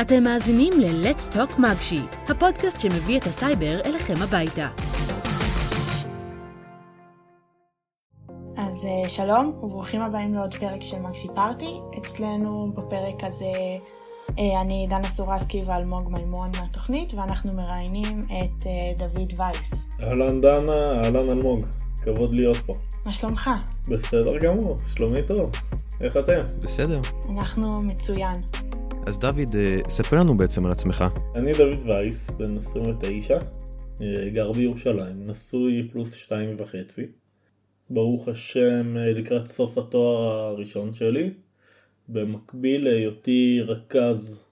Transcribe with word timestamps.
אתם 0.00 0.24
מאזינים 0.24 0.72
ל-Let's 0.80 1.34
Talk 1.34 1.60
מגשי, 1.60 2.00
הפודקאסט 2.28 2.80
שמביא 2.80 3.18
את 3.18 3.26
הסייבר 3.26 3.80
אליכם 3.84 4.14
הביתה. 4.22 4.68
אז 8.56 8.86
אה, 8.86 9.08
שלום 9.08 9.58
וברוכים 9.62 10.00
הבאים 10.02 10.34
לעוד 10.34 10.54
פרק 10.54 10.80
של 10.80 10.98
מגשי 10.98 11.28
party. 11.34 11.74
אצלנו 11.98 12.72
בפרק 12.74 13.24
הזה 13.24 13.52
אה, 14.38 14.60
אני 14.60 14.86
דנה 14.90 15.08
סורסקי 15.08 15.62
ואלמוג 15.66 16.12
מימון 16.12 16.48
מהתוכנית 16.60 17.14
ואנחנו 17.14 17.52
מראיינים 17.52 18.20
את 18.20 18.66
אה, 18.66 19.06
דוד 19.08 19.32
וייס. 19.36 19.86
אהלן 20.02 20.40
דנה, 20.40 21.02
אהלן 21.04 21.28
אלמוג, 21.28 21.66
כבוד 22.02 22.34
להיות 22.34 22.56
פה. 22.56 22.72
מה 23.04 23.12
שלומך? 23.12 23.50
בסדר 23.88 24.38
גמור, 24.38 24.76
שלומי 24.94 25.22
טוב. 25.26 25.50
איך 26.00 26.16
אתם? 26.16 26.42
בסדר. 26.58 27.00
אנחנו 27.30 27.82
מצוין. 27.82 28.42
אז 29.06 29.18
דוד, 29.18 29.54
אה, 29.54 29.78
ספר 29.88 30.16
לנו 30.16 30.36
בעצם 30.36 30.66
על 30.66 30.72
עצמך. 30.72 31.04
אני 31.34 31.52
דוד 31.52 31.78
וייס, 31.86 32.30
בן 32.30 32.56
29, 32.56 33.38
אה, 34.02 34.28
גר 34.28 34.52
בירושלים, 34.52 35.26
נשוי 35.26 35.88
פלוס 35.92 36.14
שתיים 36.14 36.56
וחצי. 36.58 37.06
ברוך 37.90 38.28
השם 38.28 38.96
אה, 38.96 39.12
לקראת 39.12 39.46
סוף 39.46 39.78
התואר 39.78 40.48
הראשון 40.48 40.94
שלי. 40.94 41.30
במקביל 42.08 42.84
להיותי 42.84 43.60
רכז 43.66 44.44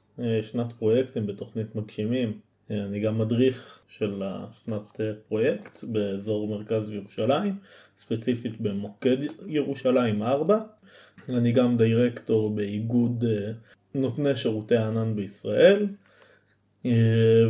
שנת 0.42 0.73
פרויקטים 0.73 1.26
בתוכנית 1.26 1.76
מגשימים, 1.76 2.38
אני 2.70 3.00
גם 3.00 3.18
מדריך 3.18 3.82
של 3.88 4.23
השנת 4.24 5.00
פרויקט 5.28 5.84
באזור 5.84 6.48
מרכז 6.48 6.90
ירושלים, 6.90 7.56
ספציפית 7.96 8.60
במוקד 8.60 9.16
ירושלים 9.46 10.23
4. 10.23 10.59
אני 11.28 11.52
גם 11.52 11.76
דירקטור 11.76 12.54
באיגוד 12.54 13.24
נותני 13.94 14.36
שירותי 14.36 14.76
הענן 14.76 15.16
בישראל 15.16 15.86
אה, 16.86 16.92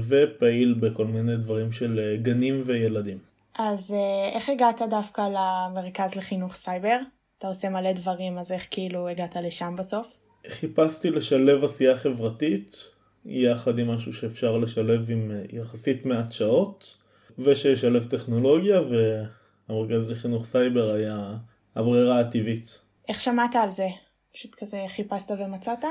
ופעיל 0.08 0.74
בכל 0.80 1.06
מיני 1.06 1.36
דברים 1.36 1.72
של 1.72 2.00
אה, 2.00 2.16
גנים 2.16 2.62
וילדים. 2.64 3.18
אז 3.58 3.92
אה, 3.92 4.36
איך 4.36 4.48
הגעת 4.48 4.82
דווקא 4.90 5.20
למרכז 5.20 6.14
לחינוך 6.14 6.54
סייבר? 6.54 6.96
אתה 7.38 7.48
עושה 7.48 7.68
מלא 7.68 7.92
דברים, 7.92 8.38
אז 8.38 8.52
איך 8.52 8.66
כאילו 8.70 9.08
הגעת 9.08 9.36
לשם 9.36 9.74
בסוף? 9.78 10.16
חיפשתי 10.48 11.10
לשלב 11.10 11.64
עשייה 11.64 11.96
חברתית 11.96 12.90
יחד 13.24 13.78
עם 13.78 13.90
משהו 13.90 14.12
שאפשר 14.12 14.58
לשלב 14.58 15.10
עם 15.10 15.32
יחסית 15.52 16.06
מעט 16.06 16.32
שעות 16.32 16.96
ושישלב 17.38 18.04
טכנולוגיה 18.04 18.80
והמרכז 18.80 20.10
לחינוך 20.10 20.46
סייבר 20.46 20.94
היה 20.94 21.36
הברירה 21.76 22.20
הטבעית. 22.20 22.80
איך 23.08 23.20
שמעת 23.20 23.56
על 23.56 23.70
זה? 23.70 23.88
פשוט 24.32 24.54
כזה 24.54 24.84
חיפשת 24.88 25.30
ומצאת? 25.30 25.84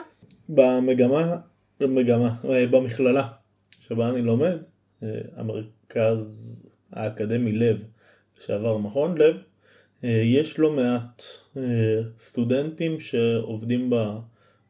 במגמה, 0.50 1.38
במגמה, 1.80 2.36
אה, 2.46 2.68
במכללה 2.68 3.28
שבה 3.80 4.10
אני 4.10 4.22
לומד, 4.22 4.58
אה, 5.04 5.08
המרכז 5.36 6.66
האקדמי 6.92 7.52
לב, 7.52 7.86
שעבר 8.40 8.78
מכון 8.78 9.18
לב, 9.18 9.38
אה, 10.04 10.10
יש 10.10 10.60
לא 10.60 10.72
מעט 10.72 11.24
סטודנטים 12.20 13.00
שעובדים 13.00 13.90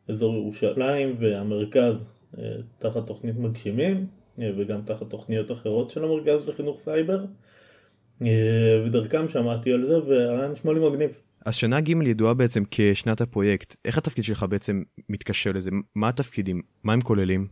באזור 0.07 0.35
ירושלים 0.35 1.13
והמרכז 1.15 2.11
תחת 2.79 3.07
תוכנית 3.07 3.35
מגשימים 3.37 4.07
וגם 4.37 4.81
תחת 4.85 5.09
תוכניות 5.09 5.51
אחרות 5.51 5.89
של 5.89 6.03
המרכז 6.03 6.49
לחינוך 6.49 6.79
סייבר 6.79 7.25
ודרכם 8.85 9.27
שמעתי 9.27 9.71
על 9.71 9.83
זה 9.83 10.03
והיה 10.03 10.47
נשמע 10.47 10.73
לי 10.73 10.79
מגניב. 10.89 11.17
אז 11.45 11.55
שנה 11.55 11.81
ג' 11.81 11.89
ידועה 11.89 12.33
בעצם 12.33 12.63
כשנת 12.71 13.21
הפרויקט. 13.21 13.75
איך 13.85 13.97
התפקיד 13.97 14.23
שלך 14.23 14.45
בעצם 14.49 14.83
מתקשר 15.09 15.51
לזה? 15.51 15.71
מה 15.95 16.09
התפקידים? 16.09 16.61
מה 16.83 16.93
הם 16.93 17.01
כוללים? 17.01 17.47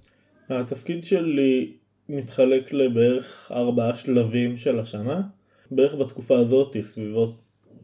התפקיד 0.49 1.03
שלי 1.03 1.73
מתחלק 2.09 2.73
לבערך 2.73 3.51
ארבעה 3.51 3.95
שלבים 3.95 4.57
של 4.57 4.79
השנה. 4.79 5.21
בערך 5.71 5.95
בתקופה 5.95 6.39
הזאת, 6.39 6.75
סביבות 6.81 7.41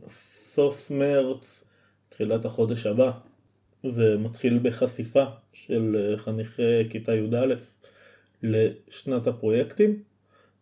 סוף 0.08 0.92
מרץ, 0.92 1.68
תחילת 2.10 2.46
החודש 2.46 2.86
הבא. 2.86 3.12
זה 3.84 4.18
מתחיל 4.18 4.60
בחשיפה 4.62 5.26
של 5.54 6.14
חניכי 6.18 6.90
כיתה 6.90 7.16
י"א 7.16 7.56
לשנת 8.44 9.28
הפרויקטים 9.28 10.00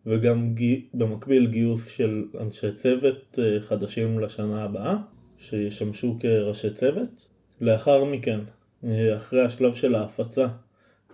וגם 0.06 0.56
במקביל 0.94 1.48
גיוס 1.48 1.88
של 1.88 2.26
אנשי 2.40 2.72
צוות 2.72 3.40
אה, 3.40 3.62
חדשים 3.62 4.20
לשנה 4.20 4.64
הבאה. 4.64 4.98
שישמשו 5.38 6.18
כראשי 6.20 6.70
צוות. 6.70 7.28
לאחר 7.62 8.04
מכן, 8.04 8.40
אחרי 9.16 9.42
השלב 9.42 9.74
של 9.74 9.96
ההפצה, 9.96 10.48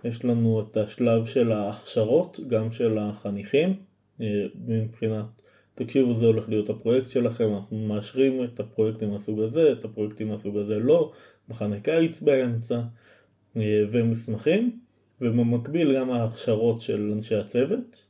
יש 0.04 0.24
לנו 0.24 0.60
את 0.60 0.76
השלב 0.76 1.26
של 1.26 1.52
ההכשרות, 1.52 2.40
גם 2.48 2.72
של 2.72 2.98
החניכים, 2.98 3.74
מבחינת, 4.66 5.24
תקשיבו 5.74 6.14
זה 6.14 6.26
הולך 6.26 6.48
להיות 6.48 6.70
הפרויקט 6.70 7.10
שלכם, 7.10 7.54
אנחנו 7.54 7.78
מאשרים 7.78 8.44
את 8.44 8.60
הפרויקטים 8.60 9.10
מהסוג 9.10 9.40
הזה, 9.40 9.72
את 9.72 9.84
הפרויקטים 9.84 10.28
מהסוג 10.28 10.56
הזה 10.56 10.78
לא, 10.78 11.12
מחנה 11.48 11.80
קיץ 11.80 12.22
באמצע, 12.22 12.80
ומסמכים, 13.56 14.78
ובמקביל 15.20 15.96
גם 15.96 16.10
ההכשרות 16.10 16.80
של 16.80 17.10
אנשי 17.12 17.34
הצוות. 17.34 18.06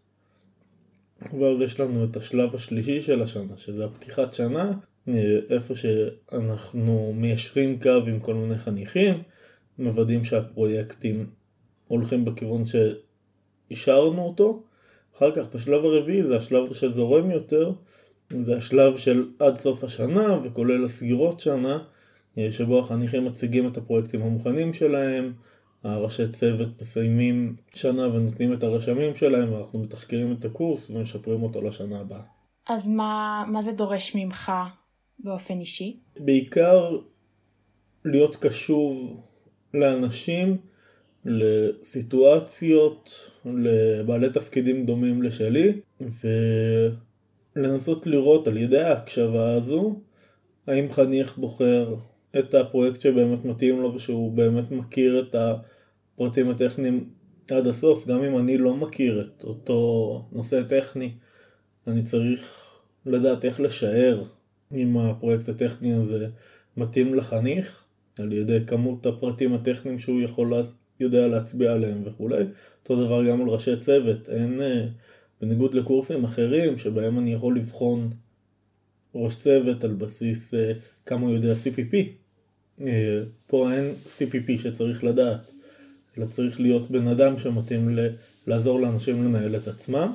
ואז 1.41 1.61
יש 1.61 1.81
לנו 1.81 2.05
את 2.05 2.17
השלב 2.17 2.55
השלישי 2.55 3.01
של 3.01 3.23
השנה, 3.23 3.57
שזה 3.57 3.85
הפתיחת 3.85 4.33
שנה, 4.33 4.73
איפה 5.51 5.75
שאנחנו 5.75 7.13
מיישרים 7.17 7.81
קו 7.81 7.91
עם 8.07 8.21
כל 8.21 8.35
מיני 8.35 8.59
חניכים, 8.59 9.23
מוודאים 9.79 10.25
שהפרויקטים 10.25 11.27
הולכים 11.89 12.25
בכיוון 12.25 12.63
שאישרנו 12.65 14.23
אותו. 14.23 14.63
אחר 15.17 15.35
כך 15.35 15.55
בשלב 15.55 15.85
הרביעי 15.85 16.25
זה 16.25 16.37
השלב 16.37 16.73
שזורם 16.73 17.31
יותר, 17.31 17.73
זה 18.29 18.57
השלב 18.57 18.97
של 18.97 19.29
עד 19.39 19.57
סוף 19.57 19.85
השנה 19.85 20.39
וכולל 20.43 20.85
הסגירות 20.85 21.41
שנה, 21.41 21.79
שבו 22.51 22.79
החניכים 22.79 23.25
מציגים 23.25 23.69
את 23.69 23.77
הפרויקטים 23.77 24.23
המוכנים 24.23 24.73
שלהם, 24.73 25.33
הראשי 25.85 26.29
צוות 26.29 26.69
מסיימים 26.81 27.57
שנה 27.75 28.09
ונותנים 28.09 28.53
את 28.53 28.63
הרשמים 28.63 29.15
שלהם 29.15 29.53
ואנחנו 29.53 29.79
מתחקרים 29.79 30.33
את 30.33 30.45
הקורס 30.45 30.91
ומשפרים 30.91 31.43
אותו 31.43 31.63
לשנה 31.63 32.01
הבאה. 32.01 32.23
אז 32.69 32.89
מה, 32.89 33.45
מה 33.49 33.63
זה 33.63 33.73
דורש 33.73 34.15
ממך 34.15 34.53
באופן 35.23 35.61
אישי? 35.61 35.97
בעיקר 36.19 36.99
להיות 38.05 38.37
קשוב 38.37 39.21
לאנשים, 39.75 40.57
לסיטואציות, 41.25 43.31
לבעלי 43.45 44.31
תפקידים 44.31 44.87
דומים 44.87 45.23
לשלי, 45.23 45.81
ולנסות 47.57 48.07
לראות 48.07 48.49
על 48.49 48.57
ידי 48.57 48.81
ההקשבה 48.81 49.55
הזו, 49.55 50.01
האם 50.67 50.89
חניך 50.89 51.39
בוחר 51.39 51.95
את 52.39 52.55
הפרויקט 52.55 53.01
שבאמת 53.01 53.45
מתאים 53.45 53.81
לו 53.81 53.95
ושהוא 53.95 54.33
באמת 54.33 54.71
מכיר 54.71 55.27
את 55.29 55.35
הפרטים 55.35 56.51
הטכניים 56.51 57.11
עד 57.51 57.67
הסוף, 57.67 58.07
גם 58.07 58.25
אם 58.25 58.39
אני 58.39 58.59
לא 58.59 58.77
מכיר 58.77 59.21
את 59.21 59.45
אותו 59.45 60.29
נושא 60.33 60.63
טכני, 60.63 61.13
אני 61.87 62.03
צריך 62.03 62.67
לדעת 63.07 63.45
איך 63.45 63.61
לשער 63.61 64.23
אם 64.75 64.97
הפרויקט 64.99 65.49
הטכני 65.49 65.95
הזה 65.95 66.29
מתאים 66.77 67.15
לחניך, 67.15 67.85
על 68.19 68.33
ידי 68.33 68.59
כמות 68.67 69.07
הפרטים 69.07 69.53
הטכניים 69.53 69.99
שהוא 69.99 70.21
יכול, 70.21 70.53
יודע 71.01 71.29
להצביע 71.29 71.73
עליהם 71.73 72.03
וכולי. 72.05 72.45
אותו 72.83 73.05
דבר 73.07 73.29
גם 73.29 73.43
על 73.43 73.49
ראשי 73.49 73.77
צוות, 73.77 74.29
אין, 74.29 74.61
אה, 74.61 74.87
בניגוד 75.41 75.75
לקורסים 75.75 76.25
אחרים 76.25 76.79
שבהם 76.79 77.19
אני 77.19 77.33
יכול 77.33 77.57
לבחון 77.57 78.11
ראש 79.15 79.37
צוות 79.37 79.85
על 79.85 79.93
בסיס 79.93 80.55
אה, 80.55 80.73
כמה 81.07 81.27
הוא 81.27 81.35
יודע 81.35 81.53
CPP. 81.53 81.97
אה, 82.81 83.23
פה 83.47 83.73
אין 83.73 83.95
CPP 84.07 84.59
שצריך 84.59 85.05
לדעת, 85.05 85.53
אלא 86.19 86.27
צריך 86.27 86.61
להיות 86.61 86.91
בן 86.91 87.09
אדם 87.09 87.39
שמתאים 87.39 87.99
ל- 87.99 88.09
לעזור 88.47 88.81
לאנשים 88.81 89.25
לנהל 89.25 89.57
את 89.57 89.69
עצמם, 89.69 90.15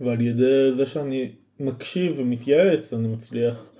ועל 0.00 0.20
ידי 0.20 0.72
זה 0.72 0.86
שאני 0.86 1.30
מקשיב 1.60 2.14
ומתייעץ 2.18 2.92
אני 2.92 3.08
מצליח 3.08 3.73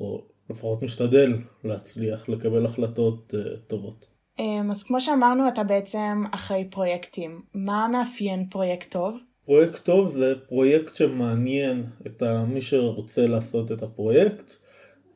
או 0.00 0.24
לפחות 0.50 0.82
משתדל 0.82 1.32
להצליח 1.64 2.28
לקבל 2.28 2.64
החלטות 2.64 3.34
uh, 3.34 3.58
טובות. 3.66 4.06
Um, 4.40 4.70
אז 4.70 4.82
כמו 4.82 5.00
שאמרנו, 5.00 5.48
אתה 5.48 5.62
בעצם 5.62 6.24
אחרי 6.30 6.64
פרויקטים. 6.70 7.42
מה 7.54 7.88
מאפיין 7.92 8.48
פרויקט 8.50 8.90
טוב? 8.90 9.20
פרויקט 9.44 9.84
טוב 9.84 10.06
זה 10.06 10.34
פרויקט 10.48 10.96
שמעניין 10.96 11.84
את 12.06 12.22
מי 12.48 12.60
שרוצה 12.60 13.26
לעשות 13.26 13.72
את 13.72 13.82
הפרויקט. 13.82 14.54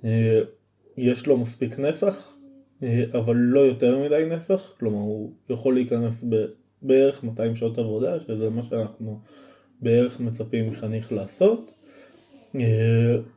Uh, 0.02 0.04
יש 0.96 1.26
לו 1.26 1.38
מספיק 1.38 1.78
נפח, 1.78 2.36
uh, 2.80 2.84
אבל 3.18 3.36
לא 3.36 3.60
יותר 3.60 3.98
מדי 3.98 4.24
נפח, 4.30 4.74
כלומר 4.78 5.00
הוא 5.00 5.32
יכול 5.48 5.74
להיכנס 5.74 6.24
בערך 6.82 7.24
200 7.24 7.56
שעות 7.56 7.78
עבודה, 7.78 8.20
שזה 8.20 8.50
מה 8.50 8.62
שאנחנו 8.62 9.20
בערך 9.80 10.20
מצפים 10.20 10.70
מחניך 10.70 11.12
לעשות, 11.12 11.74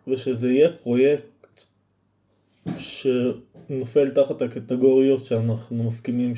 ושזה 0.07 0.51
יהיה 0.51 0.69
פרויקט 0.83 1.34
שנופל 2.77 4.09
תחת 4.09 4.41
הקטגוריות 4.41 5.23
שאנחנו 5.23 5.83
מסכימים 5.83 6.33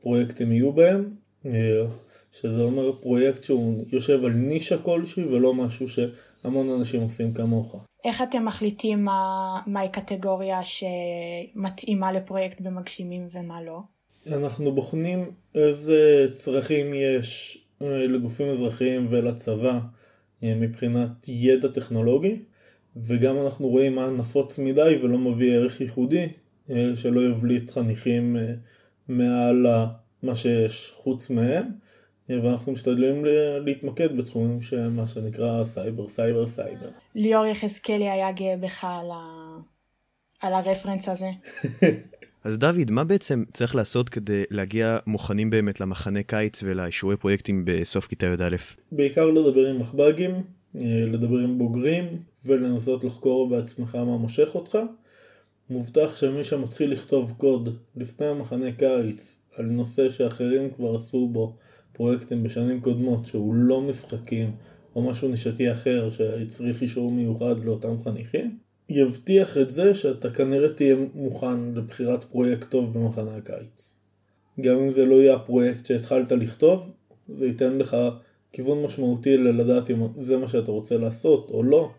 פרויקטים 0.00 0.52
יהיו 0.52 0.72
בהם, 0.72 1.10
אה, 1.46 1.50
שזה 2.32 2.62
אומר 2.62 2.92
פרויקט 3.00 3.44
שהוא 3.44 3.84
יושב 3.92 4.24
על 4.24 4.32
נישה 4.32 4.78
כלשהי 4.78 5.24
ולא 5.24 5.54
משהו 5.54 5.86
שהמון 5.88 6.70
אנשים 6.70 7.02
עושים 7.02 7.34
כמוך. 7.34 7.76
איך 8.04 8.22
אתם 8.22 8.44
מחליטים 8.44 9.04
מה, 9.04 9.60
מהי 9.66 9.88
קטגוריה 9.88 10.60
שמתאימה 10.64 12.12
לפרויקט 12.12 12.60
במגשימים 12.60 13.28
ומה 13.32 13.62
לא? 13.62 13.80
אנחנו 14.26 14.72
בוחנים 14.72 15.30
איזה 15.54 16.24
צרכים 16.34 16.94
יש 16.94 17.58
אה, 17.82 18.06
לגופים 18.06 18.50
אזרחיים 18.50 19.06
ולצבא 19.10 19.80
אה, 20.42 20.54
מבחינת 20.54 21.10
ידע 21.28 21.68
טכנולוגי 21.68 22.42
וגם 23.06 23.38
אנחנו 23.38 23.68
רואים 23.68 23.94
מה 23.94 24.10
נפוץ 24.10 24.58
מדי 24.58 24.98
ולא 25.02 25.18
מביא 25.18 25.52
ערך 25.52 25.80
ייחודי 25.80 26.28
אה, 26.70 26.90
שלא 26.94 27.20
יבליט 27.20 27.70
חניכים 27.70 28.36
מעל 29.08 29.66
מה 30.22 30.34
שיש 30.34 30.92
חוץ 30.96 31.30
מהם 31.30 31.64
ואנחנו 32.28 32.72
משתדלים 32.72 33.24
להתמקד 33.64 34.16
בתחומים 34.16 34.62
שהם 34.62 34.96
מה 34.96 35.06
שנקרא 35.06 35.64
סייבר 35.64 36.08
סייבר 36.08 36.46
סייבר. 36.46 36.88
ליאור 37.14 37.46
יחזקאלי 37.46 38.10
היה 38.10 38.32
גאה 38.32 38.56
בך 38.56 38.84
על, 38.84 39.10
ה... 39.10 39.56
על 40.40 40.52
הרפרנס 40.52 41.08
הזה. 41.08 41.30
אז 42.44 42.58
דוד, 42.58 42.90
מה 42.90 43.04
בעצם 43.04 43.44
צריך 43.52 43.74
לעשות 43.74 44.08
כדי 44.08 44.44
להגיע 44.50 44.98
מוכנים 45.06 45.50
באמת 45.50 45.80
למחנה 45.80 46.22
קיץ 46.22 46.62
ולאישורי 46.62 47.16
פרויקטים 47.16 47.62
בסוף 47.64 48.06
כיתה 48.06 48.26
י"א? 48.26 48.56
בעיקר 48.92 49.26
לדבר 49.26 49.66
עם 49.66 49.78
מחב"גים, 49.78 50.30
אה, 50.30 50.40
לדבר 50.74 51.38
עם 51.38 51.58
בוגרים 51.58 52.22
ולנסות 52.44 53.04
לחקור 53.04 53.48
בעצמך 53.48 53.94
מה 53.94 54.16
מושך 54.16 54.54
אותך. 54.54 54.78
מובטח 55.70 56.16
שמי 56.16 56.44
שמתחיל 56.44 56.92
לכתוב 56.92 57.34
קוד 57.36 57.76
לפני 57.96 58.26
המחנה 58.26 58.72
קיץ 58.72 59.42
על 59.56 59.64
נושא 59.64 60.10
שאחרים 60.10 60.70
כבר 60.70 60.94
עשו 60.94 61.28
בו 61.28 61.56
פרויקטים 61.92 62.42
בשנים 62.42 62.80
קודמות 62.80 63.26
שהוא 63.26 63.54
לא 63.54 63.82
משחקים 63.82 64.52
או 64.96 65.02
משהו 65.02 65.28
נישתי 65.28 65.72
אחר 65.72 66.10
שהצריך 66.10 66.82
אישור 66.82 67.10
מיוחד 67.10 67.64
לאותם 67.64 67.96
חניכים, 68.04 68.58
יבטיח 68.88 69.58
את 69.58 69.70
זה 69.70 69.94
שאתה 69.94 70.30
כנראה 70.30 70.68
תהיה 70.68 70.96
מוכן 71.14 71.74
לבחירת 71.74 72.24
פרויקט 72.24 72.70
טוב 72.70 72.98
במחנה 72.98 73.36
הקיץ. 73.36 73.96
גם 74.60 74.76
אם 74.76 74.90
זה 74.90 75.04
לא 75.04 75.14
יהיה 75.14 75.34
הפרויקט 75.34 75.86
שהתחלת 75.86 76.32
לכתוב, 76.32 76.92
זה 77.28 77.46
ייתן 77.46 77.78
לך 77.78 77.96
כיוון 78.52 78.82
משמעותי 78.82 79.36
ללדעת 79.36 79.90
אם 79.90 80.06
זה 80.16 80.36
מה 80.36 80.48
שאתה 80.48 80.70
רוצה 80.70 80.96
לעשות 80.98 81.50
או 81.50 81.62
לא, 81.62 81.90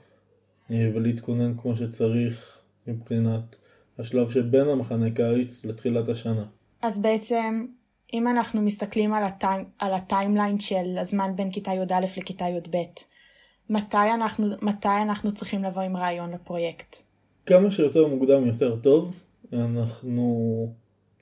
ולהתכונן 0.70 1.58
כמו 1.58 1.76
שצריך 1.76 2.62
מבחינת 2.88 3.56
השלב 4.00 4.30
שבין 4.30 4.68
המחנה 4.68 5.12
קיץ 5.12 5.66
לתחילת 5.66 6.10
השנה. 6.10 6.46
אז 6.82 7.02
בעצם, 7.02 7.66
אם 8.14 8.28
אנחנו 8.28 8.62
מסתכלים 8.62 9.14
על, 9.14 9.24
הטיים, 9.24 9.66
על 9.80 9.94
הטיימליין 9.94 10.60
של 10.60 10.98
הזמן 10.98 11.32
בין 11.36 11.52
כיתה 11.52 11.72
י"א 11.72 12.06
לכיתה 12.18 12.46
י"ב, 12.46 12.78
מתי 13.70 13.98
אנחנו, 14.14 14.48
מתי 14.62 14.88
אנחנו 15.02 15.34
צריכים 15.34 15.64
לבוא 15.64 15.82
עם 15.82 15.98
רעיון 15.98 16.32
לפרויקט? 16.32 16.96
כמה 17.46 17.72
שיותר 17.72 18.08
מוקדם 18.08 18.46
יותר 18.46 18.76
טוב. 18.76 19.24
אנחנו 19.54 20.68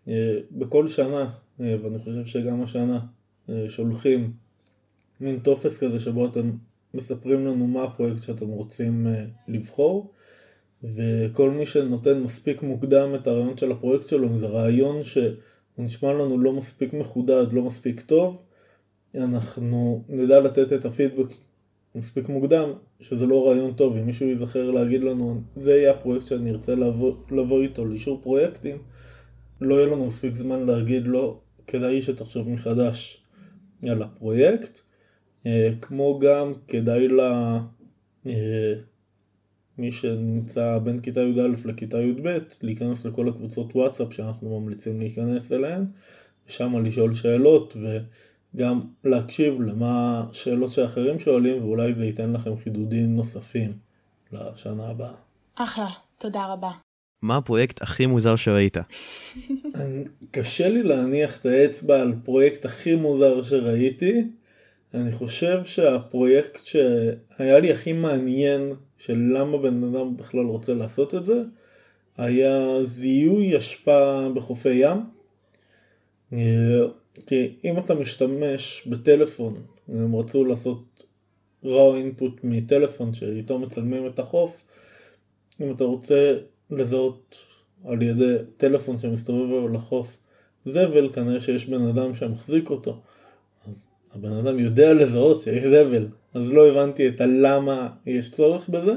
אה, 0.07 0.37
בכל 0.51 0.87
שנה, 0.87 1.29
אה, 1.61 1.75
ואני 1.83 1.99
חושב 1.99 2.25
שגם 2.25 2.61
השנה, 2.61 2.99
אה, 3.49 3.65
שולחים 3.67 4.33
מין 5.21 5.39
טופס 5.39 5.83
כזה 5.83 5.99
שבו 5.99 6.25
אתם 6.25 6.51
מספרים 6.93 7.45
לנו 7.45 7.67
מה 7.67 7.83
הפרויקט 7.83 8.21
שאתם 8.21 8.47
רוצים 8.47 9.07
לבחור. 9.47 10.13
וכל 10.83 11.51
מי 11.51 11.65
שנותן 11.65 12.19
מספיק 12.19 12.61
מוקדם 12.63 13.15
את 13.15 13.27
הרעיון 13.27 13.57
של 13.57 13.71
הפרויקט 13.71 14.07
שלו, 14.07 14.27
אם 14.27 14.37
זה 14.37 14.47
רעיון 14.47 15.03
שהוא 15.03 15.31
נשמע 15.77 16.13
לנו 16.13 16.39
לא 16.39 16.53
מספיק 16.53 16.93
מחודד, 16.93 17.53
לא 17.53 17.61
מספיק 17.61 18.01
טוב, 18.01 18.41
אנחנו 19.15 20.03
נדע 20.09 20.39
לתת 20.39 20.73
את 20.73 20.85
הפידבק 20.85 21.33
מספיק 21.95 22.29
מוקדם, 22.29 22.69
שזה 22.99 23.25
לא 23.25 23.47
רעיון 23.47 23.73
טוב, 23.73 23.97
אם 23.97 24.05
מישהו 24.05 24.27
ייזכר 24.27 24.71
להגיד 24.71 25.01
לנו, 25.01 25.41
זה 25.55 25.71
יהיה 25.71 25.91
הפרויקט 25.91 26.27
שאני 26.27 26.51
ארצה 26.51 26.75
לבוא, 26.75 27.15
לבוא 27.31 27.61
איתו 27.61 27.85
לאישור 27.85 28.21
פרויקטים, 28.23 28.77
לא 29.61 29.75
יהיה 29.75 29.85
לנו 29.85 30.05
מספיק 30.05 30.35
זמן 30.35 30.65
להגיד 30.65 31.07
לו, 31.07 31.39
כדאי 31.67 32.01
שתחשוב 32.01 32.49
מחדש 32.49 33.23
על 33.89 34.01
הפרויקט, 34.01 34.77
אה, 34.77 34.86
כמו 35.81 36.19
גם 36.19 36.51
כדאי 36.67 37.07
ל... 37.07 37.19
אה, 38.27 38.73
מי 39.77 39.91
שנמצא 39.91 40.77
בין 40.77 40.99
כיתה 40.99 41.21
י"א 41.21 41.47
לכיתה 41.65 41.97
י"ב, 41.97 42.37
להיכנס 42.61 43.05
לכל 43.05 43.29
הקבוצות 43.29 43.75
וואטסאפ 43.75 44.13
שאנחנו 44.13 44.59
ממליצים 44.59 44.99
להיכנס 44.99 45.51
אליהן, 45.51 45.85
ושם 46.47 46.85
לשאול 46.85 47.13
שאלות 47.13 47.73
ו... 47.81 47.97
גם 48.55 48.79
להקשיב 49.03 49.61
למה 49.61 50.23
השאלות 50.31 50.71
שאחרים 50.71 51.19
שואלים 51.19 51.63
ואולי 51.63 51.93
זה 51.93 52.05
ייתן 52.05 52.33
לכם 52.33 52.57
חידודים 52.57 53.15
נוספים 53.15 53.73
לשנה 54.31 54.87
הבאה. 54.87 55.13
אחלה, 55.55 55.89
תודה 56.17 56.45
רבה. 56.45 56.71
מה 57.21 57.37
הפרויקט 57.37 57.81
הכי 57.81 58.05
מוזר 58.05 58.35
שראית? 58.35 58.77
קשה 60.31 60.69
לי 60.69 60.83
להניח 60.83 61.39
את 61.39 61.45
האצבע 61.45 62.01
על 62.01 62.13
פרויקט 62.23 62.65
הכי 62.65 62.95
מוזר 62.95 63.41
שראיתי. 63.41 64.27
אני 64.93 65.11
חושב 65.11 65.63
שהפרויקט 65.63 66.65
שהיה 66.65 67.59
לי 67.59 67.71
הכי 67.71 67.93
מעניין 67.93 68.73
של 68.97 69.17
למה 69.33 69.57
בן 69.57 69.83
אדם 69.83 70.17
בכלל 70.17 70.45
רוצה 70.45 70.73
לעשות 70.73 71.15
את 71.15 71.25
זה, 71.25 71.43
היה 72.17 72.83
זיהוי 72.83 73.57
אשפה 73.57 74.27
בחופי 74.35 74.69
ים. 74.69 74.97
כי 77.25 77.55
אם 77.63 77.77
אתה 77.77 77.95
משתמש 77.95 78.87
בטלפון, 78.87 79.61
הם 79.87 80.15
רצו 80.15 80.45
לעשות 80.45 81.03
raw 81.63 81.67
input 81.95 82.39
מטלפון 82.43 83.13
שאיתו 83.13 83.59
מצלמים 83.59 84.07
את 84.07 84.19
החוף, 84.19 84.67
אם 85.61 85.71
אתה 85.71 85.83
רוצה 85.83 86.37
לזהות 86.71 87.35
על 87.85 88.01
ידי 88.01 88.35
טלפון 88.57 88.99
שמסתובב 88.99 89.65
על 89.65 89.75
החוף 89.75 90.19
זבל, 90.65 91.09
כנראה 91.13 91.39
שיש 91.39 91.65
בן 91.65 91.81
אדם 91.81 92.15
שמחזיק 92.15 92.69
אותו. 92.69 93.01
אז 93.67 93.91
הבן 94.17 94.31
אדם 94.31 94.59
יודע 94.59 94.93
לזהות 94.93 95.41
שיש 95.41 95.63
זבל, 95.63 96.07
אז 96.33 96.53
לא 96.53 96.67
הבנתי 96.67 97.07
את 97.07 97.21
הלמה 97.21 97.89
יש 98.05 98.31
צורך 98.31 98.69
בזה. 98.69 98.93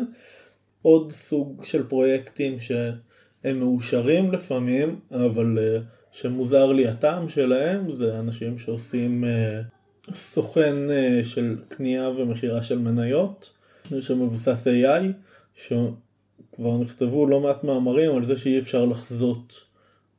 עוד 0.82 1.12
סוג 1.12 1.64
של 1.64 1.82
פרויקטים 1.88 2.60
שהם 2.60 3.58
מאושרים 3.58 4.32
לפעמים, 4.32 5.00
אבל 5.10 5.58
uh, 5.58 5.82
שמוזר 6.12 6.72
לי 6.72 6.88
הטעם 6.88 7.28
שלהם 7.28 7.90
זה 7.90 8.18
אנשים 8.18 8.58
שעושים 8.58 9.24
אה, 9.24 9.60
סוכן 10.14 10.90
אה, 10.90 11.20
של 11.24 11.56
קנייה 11.68 12.08
ומכירה 12.08 12.62
של 12.62 12.78
מניות 12.78 13.52
שמבוסס 14.00 14.66
AI 14.66 15.02
שכבר 15.54 16.78
נכתבו 16.78 17.26
לא 17.26 17.40
מעט 17.40 17.64
מאמרים 17.64 18.16
על 18.16 18.24
זה 18.24 18.36
שאי 18.36 18.58
אפשר 18.58 18.84
לחזות 18.84 19.64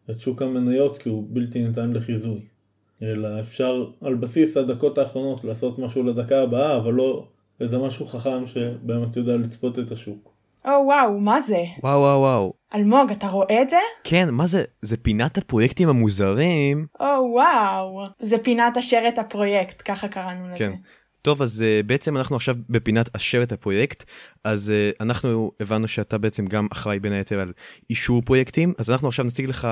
את 0.10 0.20
שוק 0.20 0.41
המניות 0.41 0.98
כי 0.98 1.10
הוא 1.10 1.27
בלתי 1.29 1.67
ניתן 1.67 1.91
לחיזוי 1.93 2.41
אלא 3.03 3.39
אפשר 3.39 3.86
על 4.01 4.15
בסיס 4.15 4.58
הדקות 4.58 4.98
האחרונות 4.98 5.43
לעשות 5.43 5.79
משהו 5.79 6.03
לדקה 6.03 6.41
הבאה 6.41 6.77
אבל 6.77 6.93
לא 6.93 7.27
איזה 7.60 7.77
משהו 7.77 8.05
חכם 8.05 8.46
שבאמת 8.46 9.17
יודע 9.17 9.38
לצפות 9.38 9.79
את 9.79 9.91
השוק. 9.91 10.31
או 10.65 10.72
oh, 10.72 10.86
וואו, 10.86 11.20
מה 11.20 11.41
זה? 11.41 11.63
וואו 11.84 12.00
וואו 12.00 12.20
וואו. 12.20 12.53
אלמוג, 12.75 13.12
אתה 13.12 13.27
רואה 13.27 13.62
את 13.62 13.70
זה? 13.70 13.77
כן, 14.03 14.29
מה 14.29 14.48
זה? 14.48 14.63
זה 14.81 14.98
פינת 14.98 15.38
הפרויקטים 15.38 15.89
המוזרים. 15.89 16.86
או 17.00 17.05
oh, 17.05 17.20
וואו. 17.34 18.01
זה 18.20 18.38
פינת 18.38 18.77
אשר 18.77 19.01
את 19.08 19.20
הפרויקט, 19.20 19.81
ככה 19.86 20.08
קראנו 20.08 20.48
לזה. 20.48 20.58
כן. 20.58 20.72
טוב, 21.22 21.42
אז 21.42 21.63
uh, 21.63 21.86
בעצם 21.86 22.18
אנחנו 22.18 22.36
עכשיו 22.36 22.56
בפינת 22.70 23.16
אשר 23.16 23.44
את 23.44 23.51
הפרויקט, 23.51 24.04
אז 24.44 24.72
uh, 24.72 25.04
אנחנו 25.04 25.51
הבנו 25.60 25.88
שאתה 25.88 26.18
בעצם 26.18 26.46
גם 26.46 26.68
אחראי 26.72 27.00
בין 27.00 27.13
היתר 27.13 27.40
על 27.40 27.54
אישור 27.90 28.22
פרויקטים, 28.22 28.74
אז 28.78 28.90
אנחנו 28.90 29.08
עכשיו 29.08 29.25
נציג 29.25 29.46
לך 29.46 29.68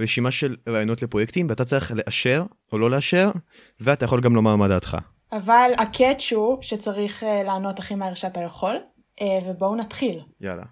רשימה 0.00 0.30
של 0.30 0.56
רעיונות 0.68 1.02
לפרויקטים, 1.02 1.46
ואתה 1.48 1.64
צריך 1.64 1.92
לאשר 1.94 2.44
או 2.72 2.78
לא 2.78 2.90
לאשר, 2.90 3.30
ואתה 3.80 4.04
יכול 4.04 4.20
גם 4.20 4.34
לומר 4.34 4.56
מה 4.56 4.68
דעתך. 4.68 4.96
אבל 5.32 5.70
הקאץ' 5.78 6.32
הוא 6.32 6.58
שצריך 6.60 7.22
uh, 7.22 7.26
לענות 7.44 7.78
הכי 7.78 7.94
מהר 7.94 8.14
שאתה 8.14 8.40
יכול. 8.40 8.76
אה, 9.20 9.38
ובואו 9.46 9.76
נתחיל. 9.76 10.20
יאללה. 10.40 10.64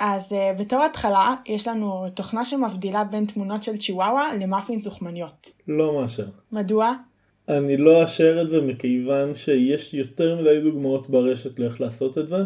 אז 0.00 0.32
uh, 0.32 0.60
בתור 0.60 0.84
התחלה, 0.84 1.34
יש 1.46 1.68
לנו 1.68 2.10
תוכנה 2.14 2.44
שמבדילה 2.44 3.04
בין 3.04 3.26
תמונות 3.26 3.62
של 3.62 3.76
צ'יוואווה 3.76 4.34
ל 4.40 4.46
muffins 4.46 4.86
אוכמניות. 4.86 5.52
לא 5.68 6.00
מאשר. 6.00 6.26
מדוע? 6.52 6.92
אני 7.48 7.76
לא 7.76 8.02
אאשר 8.02 8.42
את 8.42 8.48
זה 8.48 8.60
מכיוון 8.60 9.34
שיש 9.34 9.94
יותר 9.94 10.40
מדי 10.40 10.60
דוגמאות 10.60 11.10
ברשת 11.10 11.58
לאיך 11.58 11.80
לעשות 11.80 12.18
את 12.18 12.28
זה, 12.28 12.36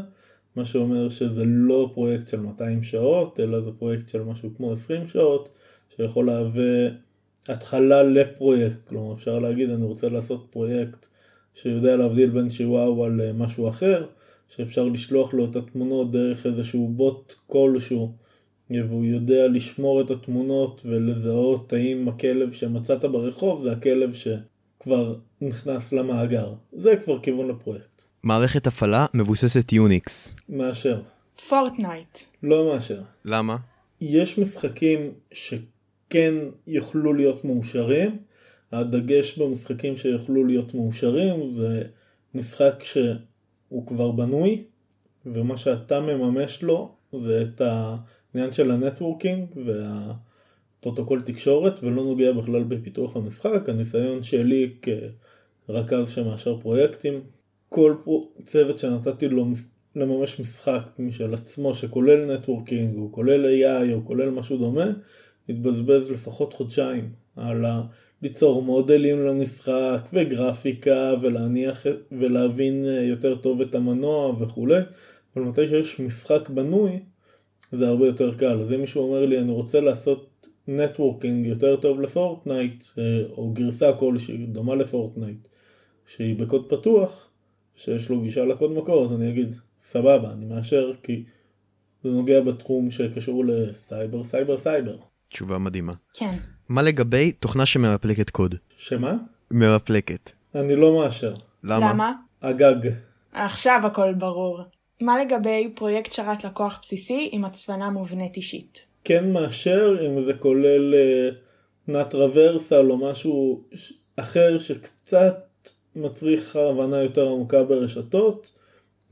מה 0.56 0.64
שאומר 0.64 1.08
שזה 1.08 1.42
לא 1.46 1.90
פרויקט 1.94 2.28
של 2.28 2.40
200 2.40 2.82
שעות, 2.82 3.40
אלא 3.40 3.60
זה 3.60 3.70
פרויקט 3.78 4.08
של 4.08 4.22
משהו 4.22 4.50
כמו 4.56 4.72
20 4.72 5.08
שעות, 5.08 5.48
שיכול 5.96 6.26
להווה 6.26 6.88
התחלה 7.48 8.02
לפרויקט. 8.02 8.88
כלומר, 8.88 9.14
אפשר 9.14 9.38
להגיד, 9.38 9.70
אני 9.70 9.84
רוצה 9.84 10.08
לעשות 10.08 10.46
פרויקט 10.50 11.06
שיודע 11.54 11.96
להבדיל 11.96 12.30
בין 12.30 12.48
צ'יוואווה 12.48 13.08
למשהו 13.08 13.68
אחר. 13.68 14.06
שאפשר 14.56 14.84
לשלוח 14.84 15.34
לו 15.34 15.44
את 15.44 15.56
התמונות 15.56 16.12
דרך 16.12 16.46
איזשהו 16.46 16.88
בוט 16.88 17.34
כלשהו 17.46 18.12
והוא 18.70 19.04
יודע 19.04 19.48
לשמור 19.48 20.00
את 20.00 20.10
התמונות 20.10 20.82
ולזהות 20.84 21.72
האם 21.72 22.08
הכלב 22.08 22.52
שמצאת 22.52 23.04
ברחוב 23.04 23.62
זה 23.62 23.72
הכלב 23.72 24.12
שכבר 24.82 25.14
נכנס 25.40 25.92
למאגר. 25.92 26.52
זה 26.72 26.96
כבר 27.04 27.18
כיוון 27.20 27.48
לפרויקט. 27.48 28.02
מערכת 28.22 28.66
הפעלה 28.66 29.06
מבוססת 29.14 29.72
יוניקס. 29.72 30.34
מאשר. 30.48 31.00
פורטנייט. 31.48 32.18
לא 32.42 32.74
מאשר. 32.74 33.00
למה? 33.24 33.56
יש 34.00 34.38
משחקים 34.38 35.12
שכן 35.32 36.34
יוכלו 36.66 37.12
להיות 37.12 37.44
מאושרים. 37.44 38.18
הדגש 38.72 39.38
במשחקים 39.38 39.96
שיוכלו 39.96 40.44
להיות 40.44 40.74
מאושרים 40.74 41.50
זה 41.50 41.82
משחק 42.34 42.84
שהוא 42.84 43.86
כבר 43.86 44.10
בנוי, 44.10 44.64
ומה 45.26 45.56
שאתה 45.56 46.00
מממש 46.00 46.62
לו 46.62 46.94
זה 47.12 47.42
את 47.42 47.60
העניין 47.60 48.52
של 48.52 48.70
ה 48.70 48.77
networking 48.77 49.46
והפרוטוקול 50.82 51.20
תקשורת, 51.20 51.84
ולא 51.84 52.04
נוגע 52.04 52.32
בכלל 52.32 52.62
בפיתוח 52.62 53.16
המשחק. 53.16 53.68
הניסיון 53.68 54.22
שלי 54.22 54.70
כרכז 55.66 56.10
שמאשר 56.10 56.60
פרויקטים, 56.60 57.20
כל 57.68 57.94
צוות 58.44 58.78
שנתתי 58.78 59.28
לו 59.28 59.46
לממש 59.96 60.40
משחק 60.40 60.82
משל 60.98 61.34
עצמו 61.34 61.74
שכולל 61.74 62.34
נטוורקינג, 62.34 62.98
או 62.98 63.12
כולל 63.12 63.44
AI, 63.44 63.92
או 63.92 64.04
כולל 64.04 64.30
משהו 64.30 64.56
דומה, 64.56 64.90
התבזבז 65.48 66.10
לפחות 66.10 66.52
חודשיים 66.52 67.12
על. 67.36 67.64
ליצור 68.22 68.62
מודלים 68.62 69.26
למשחק 69.26 70.08
וגרפיקה 70.12 71.14
ולהניח 71.20 71.86
ולהבין 72.12 72.84
יותר 72.84 73.34
טוב 73.34 73.60
את 73.60 73.74
המנוע 73.74 74.36
וכולי, 74.38 74.80
אבל 75.36 75.44
מתי 75.44 75.68
שיש 75.68 76.00
משחק 76.00 76.50
בנוי 76.50 77.00
זה 77.72 77.88
הרבה 77.88 78.06
יותר 78.06 78.34
קל. 78.34 78.60
אז 78.60 78.72
אם 78.72 78.80
מישהו 78.80 79.02
אומר 79.02 79.26
לי 79.26 79.38
אני 79.38 79.52
רוצה 79.52 79.80
לעשות 79.80 80.31
networking 80.68 81.46
יותר 81.46 81.76
טוב 81.76 82.00
לפורטנייט 82.00 82.84
או 83.30 83.50
גרסה 83.52 83.92
כלשהי 83.92 84.46
דומה 84.46 84.74
לפורטנייט 84.74 85.48
שהיא 86.06 86.36
בקוד 86.36 86.68
פתוח, 86.68 87.30
שיש 87.76 88.10
לו 88.10 88.20
גישה 88.20 88.44
לקוד 88.44 88.72
מקור 88.72 89.04
אז 89.04 89.12
אני 89.12 89.30
אגיד 89.30 89.54
סבבה 89.80 90.32
אני 90.32 90.44
מאשר 90.46 90.92
כי 91.02 91.24
זה 92.04 92.10
נוגע 92.10 92.40
בתחום 92.40 92.90
שקשור 92.90 93.44
לסייבר 93.44 94.24
סייבר 94.24 94.56
סייבר. 94.56 94.96
תשובה 95.28 95.58
מדהימה. 95.58 95.92
כן. 96.14 96.36
מה 96.68 96.82
לגבי 96.82 97.32
תוכנה 97.32 97.66
שמרפלקת 97.66 98.30
קוד? 98.30 98.54
שמה? 98.76 99.16
מרפלקת. 99.50 100.30
אני 100.54 100.76
לא 100.76 100.98
מאשר. 100.98 101.34
למה? 101.64 101.90
למה? 101.90 102.12
הגג. 102.42 102.90
עכשיו 103.32 103.80
הכל 103.84 104.14
ברור. 104.14 104.60
מה 105.00 105.24
לגבי 105.24 105.72
פרויקט 105.74 106.12
שרת 106.12 106.44
לקוח 106.44 106.78
בסיסי 106.82 107.28
עם 107.32 107.44
הצפנה 107.44 107.90
מובנית 107.90 108.36
אישית? 108.36 108.91
כן 109.04 109.32
מאשר 109.32 110.06
אם 110.06 110.20
זה 110.20 110.34
כולל 110.34 110.94
נאט 111.88 112.14
uh, 112.14 112.16
רוורסל 112.16 112.90
או 112.90 112.96
משהו 112.96 113.64
אחר 114.16 114.58
שקצת 114.58 115.68
מצריך 115.96 116.56
הבנה 116.56 117.02
יותר 117.02 117.28
עמוקה 117.28 117.64
ברשתות 117.64 118.52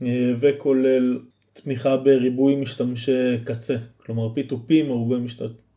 uh, 0.01 0.05
וכולל 0.39 1.19
תמיכה 1.53 1.97
בריבוי 1.97 2.55
משתמשי 2.55 3.37
קצה. 3.45 3.75
כלומר 3.97 4.27
P2P 4.27 4.87
מרובה 4.87 5.15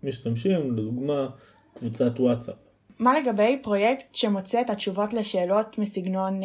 משתמשים, 0.02 0.73
לדוגמה 0.76 1.28
קבוצת 1.75 2.21
וואטסאפ. 2.21 2.54
מה 2.99 3.21
לגבי 3.21 3.59
פרויקט 3.62 4.14
שמוצא 4.14 4.61
את 4.61 4.71
התשובות 4.71 5.12
לשאלות 5.12 5.78
מסגנון 5.78 6.40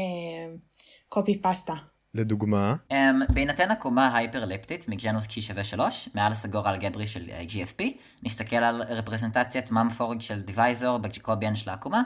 copypasta? 1.10 1.74
לדוגמה? 2.13 2.75
Um, 2.94 2.96
בהינתן 3.34 3.72
עקומה 3.72 4.18
היפר-אליפטית 4.17 4.89
מ 4.89 4.96
genus 4.96 5.27
g 5.27 5.41
שווה 5.42 5.63
3, 5.63 6.10
מעל 6.16 6.32
הסגור 6.32 6.70
אלגברי 6.70 7.08
של 7.08 7.22
uh, 7.30 7.51
GFP, 7.51 7.84
נסתכל 8.24 8.56
על 8.56 8.82
רפרזנטציית 8.82 9.72
Mumford 9.72 10.22
של 10.22 10.42
divisor 10.41 10.98
ב 10.98 11.04
Jacobian 11.04 11.55
של 11.56 11.70
העקומה. 11.70 12.01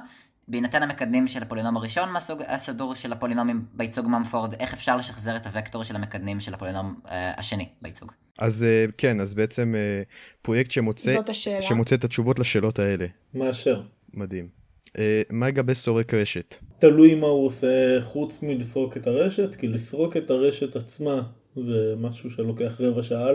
בהינתן 0.48 0.84
המקדמים 0.84 1.28
של 1.28 1.42
הפולינום 1.44 1.78
הראשון 1.78 2.10
מהסוג 2.10 2.42
הסדור 2.48 2.96
של 2.96 3.12
הפולינומים 3.12 3.66
בייצוג 3.74 4.08
Mumford, 4.08 4.54
איך 4.54 4.74
אפשר 4.74 4.98
לשחזר 4.98 5.36
את 5.36 5.48
הוקטור 5.56 5.84
של 5.84 5.96
המקדמים 5.96 6.40
של 6.40 6.54
הפולינום 6.54 6.96
uh, 7.06 7.10
השני 7.38 7.70
בייצוג? 7.82 8.12
אז 8.40 8.66
uh, 8.66 8.92
כן, 8.98 9.20
אז 9.20 9.34
בעצם 9.34 9.76
uh, 9.76 10.14
פרויקט 10.42 10.72
שמוצא, 10.72 11.16
שמוצא 11.62 11.96
את 11.96 12.04
התשובות 12.04 12.40
לשאלות 12.40 12.80
האלה. 12.80 13.06
מאשר. 13.34 13.82
מדהים. 14.14 14.62
Uh, 14.98 15.00
מה 15.30 15.48
לגבי 15.48 15.76
סורק 15.76 16.14
רשת? 16.14 16.56
תלוי 16.80 17.16
מה 17.16 17.28
הוא 17.28 17.46
עושה 17.46 18.02
חוץ 18.02 18.44
מלסרוק 18.44 18.98
את 18.98 19.08
הרשת, 19.08 19.56
כי 19.56 19.68
לסרוק 19.68 20.18
את 20.18 20.32
הרשת 20.32 20.76
עצמה 20.76 21.22
זה 21.56 21.94
משהו 21.98 22.32
שלוקח 22.32 22.82
רבע 22.82 23.04
שעה 23.04 23.28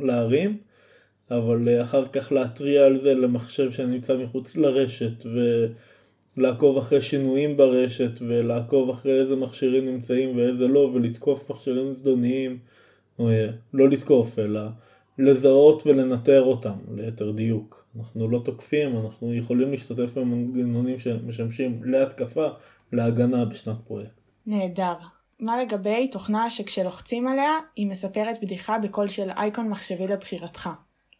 להרים, 0.00 0.58
אבל 1.30 1.80
אחר 1.82 2.08
כך 2.08 2.32
להתריע 2.32 2.86
על 2.86 2.96
זה 2.96 3.14
למחשב 3.14 3.72
שנמצא 3.72 4.16
מחוץ 4.16 4.56
לרשת 4.56 5.26
ולעקוב 6.36 6.78
אחרי 6.78 7.00
שינויים 7.00 7.56
ברשת 7.56 8.20
ולעקוב 8.20 8.90
אחרי 8.90 9.20
איזה 9.20 9.36
מכשירים 9.36 9.86
נמצאים 9.86 10.36
ואיזה 10.36 10.66
לא 10.66 10.90
ולתקוף 10.94 11.50
מכשירים 11.50 11.92
זדוניים, 11.92 12.58
לא 13.74 13.88
לתקוף 13.90 14.38
אלא 14.38 14.60
לזהות 15.18 15.86
ולנטר 15.86 16.42
אותם 16.42 16.76
ליתר 16.94 17.30
דיוק. 17.30 17.86
אנחנו 17.98 18.28
לא 18.28 18.38
תוקפים, 18.38 18.96
אנחנו 18.96 19.34
יכולים 19.34 19.70
להשתתף 19.70 20.18
במנגנונים 20.18 20.98
שמשמשים 20.98 21.80
להתקפה, 21.84 22.46
להגנה 22.92 23.44
בשנת 23.44 23.78
פרויקט. 23.78 24.20
נהדר. 24.46 24.94
מה 25.40 25.62
לגבי 25.62 26.08
תוכנה 26.08 26.50
שכשלוחצים 26.50 27.28
עליה, 27.28 27.50
היא 27.76 27.86
מספרת 27.86 28.36
בדיחה 28.42 28.78
בקול 28.78 29.08
של 29.08 29.30
אייקון 29.30 29.68
מחשבי 29.68 30.06
לבחירתך? 30.06 30.70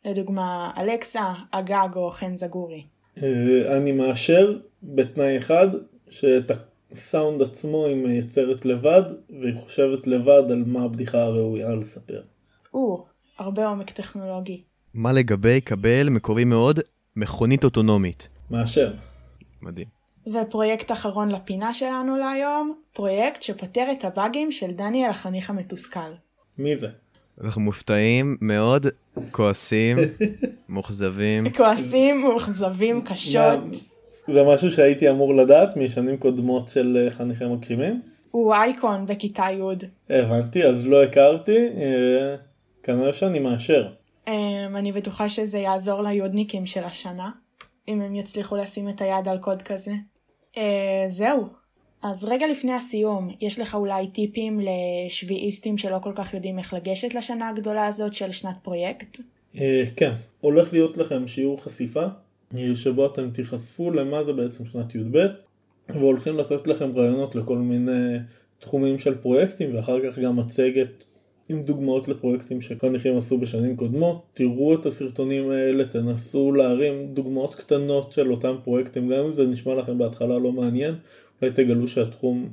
לדוגמה, 0.05 0.71
אלקסה, 0.79 1.33
אגג 1.51 1.89
או 1.97 2.11
חן 2.11 2.35
זגורי. 2.35 2.87
אני 3.79 3.93
מאשר 3.93 4.59
בתנאי 4.83 5.39
אחד, 5.39 5.69
שאת 6.09 6.51
הסאונד 6.91 7.43
עצמו 7.43 7.87
היא 7.87 7.97
מייצרת 7.97 8.65
לבד, 8.65 9.03
והיא 9.41 9.55
חושבת 9.55 10.07
לבד 10.07 10.43
על 10.51 10.65
מה 10.67 10.83
הבדיחה 10.83 11.23
הראויה 11.23 11.75
לספר. 11.75 12.23
או, 12.75 13.05
הרבה 13.39 13.67
עומק 13.67 13.91
טכנולוגי. 13.91 14.63
מה 14.95 15.13
לגבי 15.13 15.61
קבל 15.61 16.09
מקורי 16.09 16.45
מאוד, 16.45 16.81
מכונית 17.17 17.65
אוטונומית? 17.65 18.29
מאשר. 18.51 18.93
מדהים. 19.63 19.87
ופרויקט 20.27 20.93
אחרון 20.93 21.31
לפינה 21.31 21.75
שלנו 21.75 22.17
להיום, 22.17 22.75
פרויקט 22.93 23.43
שפותר 23.43 23.87
את 23.93 24.05
הבאגים 24.05 24.53
של 24.53 24.71
דניאל 24.71 25.11
החניך 25.11 25.51
המתוסכל. 25.51 26.01
מי 26.59 26.77
זה? 26.77 26.89
אנחנו 27.45 27.63
מופתעים 27.63 28.37
מאוד, 28.41 28.87
כועסים, 29.31 29.99
מאוכזבים. 30.69 31.51
כועסים, 31.51 32.21
מאוכזבים, 32.23 33.03
קשות. 33.03 33.61
זה 34.29 34.41
משהו 34.55 34.71
שהייתי 34.71 35.11
אמור 35.11 35.37
לדעת 35.37 35.77
משנים 35.77 36.17
קודמות 36.17 36.69
של 36.69 37.09
חניכי 37.11 37.45
מגשימים? 37.45 38.03
הוא 38.31 38.55
אייקון 38.55 39.07
בכיתה 39.07 39.45
י'. 39.51 39.87
הבנתי, 40.11 40.65
אז 40.65 40.87
לא 40.87 41.05
הכרתי, 41.05 41.59
כנראה 42.85 43.13
שאני 43.13 43.39
מאשר. 43.39 43.89
אני 44.77 44.93
בטוחה 44.93 45.29
שזה 45.29 45.59
יעזור 45.59 46.03
ליודניקים 46.03 46.67
של 46.67 46.85
השנה, 46.85 47.31
אם 47.89 48.01
הם 48.01 48.15
יצליחו 48.15 48.57
לשים 48.57 48.89
את 48.89 49.01
היד 49.01 49.29
על 49.29 49.39
קוד 49.39 49.63
כזה. 49.63 49.93
זהו. 51.09 51.47
אז 52.03 52.25
רגע 52.25 52.47
לפני 52.49 52.73
הסיום, 52.73 53.31
יש 53.41 53.59
לך 53.59 53.75
אולי 53.75 54.09
טיפים 54.09 54.61
לשביעיסטים 54.61 55.79
שלא 55.79 55.99
כל 56.03 56.13
כך 56.15 56.35
יודעים 56.35 56.59
איך 56.59 56.75
לגשת 56.75 57.15
לשנה 57.15 57.49
הגדולה 57.49 57.87
הזאת 57.87 58.13
של 58.13 58.33
שנת 58.33 58.57
פרויקט? 58.63 59.21
כן, 59.97 60.13
הולך 60.41 60.73
להיות 60.73 60.99
לכם 60.99 61.27
שיעור 61.27 61.63
חשיפה, 61.63 62.05
שבו 62.75 63.07
אתם 63.07 63.31
תיחשפו 63.31 63.91
למה 63.91 64.23
זה 64.23 64.33
בעצם 64.33 64.65
שנת 64.65 64.95
י"ב, 64.95 65.19
והולכים 65.89 66.39
לתת 66.39 66.67
לכם 66.67 66.97
רעיונות 66.97 67.35
לכל 67.35 67.59
מיני 67.59 68.19
תחומים 68.59 68.99
של 68.99 69.15
פרויקטים, 69.15 69.77
ואחר 69.77 69.99
כך 70.01 70.19
גם 70.19 70.37
מצגת 70.37 71.05
עם 71.49 71.63
דוגמאות 71.63 72.09
לפרויקטים 72.09 72.61
שחניכים 72.61 73.17
עשו 73.17 73.39
בשנים 73.39 73.77
קודמות. 73.77 74.23
תראו 74.35 74.75
את 74.75 74.87
הסרטונים 74.87 75.51
האלה, 75.51 75.85
תנסו 75.85 76.53
להרים 76.53 77.07
דוגמאות 77.07 77.55
קטנות 77.55 78.13
של 78.13 78.31
אותם 78.31 78.57
פרויקטים, 78.65 79.09
גם 79.09 79.25
אם 79.25 79.33
זה 79.33 79.47
נשמע 79.47 79.75
לכם 79.75 79.99
בהתחלה 79.99 80.39
לא 80.39 80.53
מעניין, 80.53 80.95
אולי 81.43 81.53
תגלו 81.53 81.89
שהתחום 81.89 82.49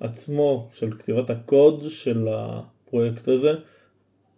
עצמו 0.00 0.68
של 0.72 0.90
כתיבת 0.90 1.30
הקוד 1.30 1.84
של 1.88 2.28
הפרויקט 2.30 3.28
הזה, 3.28 3.52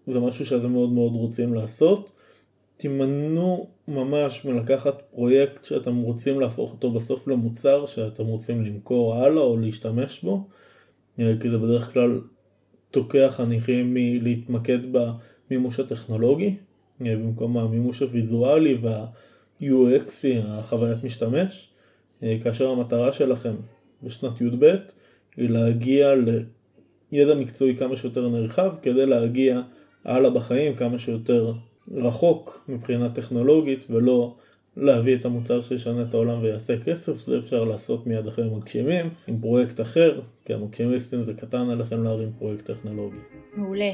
זה 0.07 0.21
משהו 0.21 0.47
שאתם 0.47 0.73
מאוד 0.73 0.93
מאוד 0.93 1.13
רוצים 1.13 1.55
לעשות. 1.55 2.11
תימנעו 2.77 3.69
ממש 3.89 4.45
מלקחת 4.45 5.03
פרויקט 5.11 5.65
שאתם 5.65 5.97
רוצים 5.97 6.41
להפוך 6.41 6.73
אותו 6.73 6.91
בסוף 6.91 7.29
למוצר 7.29 7.87
שאתם 7.87 8.27
רוצים 8.27 8.65
למכור 8.65 9.15
הלאה 9.15 9.43
או 9.43 9.57
להשתמש 9.57 10.25
בו, 10.25 10.49
כי 11.17 11.51
זה 11.51 11.59
בדרך 11.59 11.93
כלל 11.93 12.21
תוקע 12.91 13.31
חניכים 13.31 13.95
מלהתמקד 13.95 14.79
במימוש 14.93 15.81
הטכנולוגי, 15.81 16.55
במקום 17.01 17.59
המימוש 17.59 18.01
הוויזואלי 18.03 18.79
וה-UXי, 18.83 20.39
החוויית 20.47 21.05
משתמש, 21.05 21.71
כאשר 22.21 22.69
המטרה 22.69 23.13
שלכם 23.13 23.55
בשנת 24.03 24.41
י"ב 24.41 24.75
היא 25.37 25.51
להגיע 25.51 26.15
לידע 27.13 27.35
מקצועי 27.35 27.77
כמה 27.77 27.97
שיותר 27.97 28.29
נרחב 28.29 28.77
כדי 28.83 29.07
להגיע 29.07 29.61
הלאה 30.05 30.31
בחיים 30.31 30.75
כמה 30.75 30.99
שיותר 30.99 31.53
רחוק 31.95 32.65
מבחינה 32.69 33.09
טכנולוגית 33.09 33.87
ולא 33.91 34.35
להביא 34.79 35.17
את 35.17 35.25
המוצר 35.25 35.61
שישנה 35.61 36.03
את 36.03 36.15
העולם 36.15 36.43
ויעשה 36.43 36.79
כסף, 36.85 37.13
זה 37.13 37.39
אפשר 37.39 37.65
לעשות 37.65 38.07
מיד 38.07 38.27
אחרי 38.27 38.45
מגשימים, 38.51 39.11
עם 39.27 39.39
פרויקט 39.41 39.81
אחר, 39.81 40.21
כי 40.45 40.55
המגשימיסטים 40.55 41.23
זה 41.23 41.35
קטן 41.35 41.71
עליכם 41.71 42.03
להרים 42.03 42.33
פרויקט 42.39 42.71
טכנולוגי. 42.71 43.17
מעולה. 43.55 43.91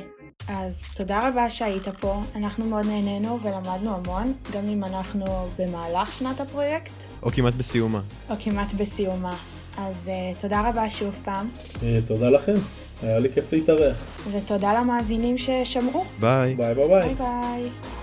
אז 0.48 0.86
תודה 0.94 1.28
רבה 1.28 1.50
שהיית 1.50 1.88
פה, 1.88 2.22
אנחנו 2.36 2.64
מאוד 2.64 2.86
נהנינו 2.86 3.38
ולמדנו 3.42 3.94
המון, 3.94 4.32
גם 4.52 4.68
אם 4.68 4.84
אנחנו 4.84 5.26
במהלך 5.58 6.12
שנת 6.12 6.40
הפרויקט. 6.40 6.92
או 7.22 7.30
כמעט 7.30 7.54
בסיומה. 7.54 8.00
או 8.30 8.34
כמעט 8.38 8.72
בסיומה. 8.72 9.36
אז 9.78 10.10
uh, 10.10 10.40
תודה 10.40 10.68
רבה 10.68 10.90
שוב 10.90 11.18
פעם. 11.24 11.48
Uh, 11.74 11.78
תודה 12.06 12.30
לכם, 12.30 12.54
היה 13.02 13.18
לי 13.18 13.32
כיף 13.32 13.52
להתארח. 13.52 13.96
ותודה 14.32 14.80
למאזינים 14.80 15.38
ששמעו. 15.38 16.04
ביי. 16.20 16.54
ביי 16.54 16.74
ביי 16.74 16.88
ביי. 16.88 17.02
ביי 17.02 17.14
ביי. 17.14 17.93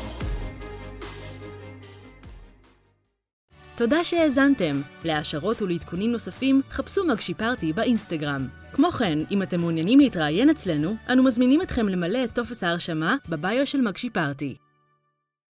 תודה 3.81 4.03
שהאזנתם. 4.03 4.81
להעשרות 5.03 5.61
ולעדכונים 5.61 6.11
נוספים, 6.11 6.61
חפשו 6.71 7.05
מגשי 7.05 7.33
party 7.33 7.73
באינסטגרם. 7.73 8.47
כמו 8.73 8.91
כן, 8.91 9.19
אם 9.31 9.43
אתם 9.43 9.59
מעוניינים 9.59 9.99
להתראיין 9.99 10.49
אצלנו, 10.49 10.95
אנו 11.09 11.23
מזמינים 11.23 11.61
אתכם 11.61 11.87
למלא 11.87 12.23
את 12.23 12.33
טופס 12.33 12.63
ההרשמה 12.63 13.15
בביו 13.29 13.67
של 13.67 13.81
מגשי 13.81 14.09
פארטי. 14.09 14.55